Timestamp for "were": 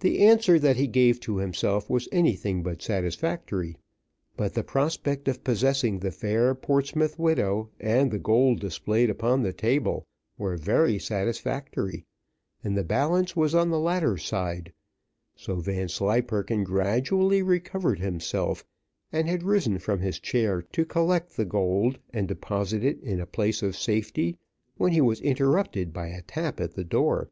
10.36-10.58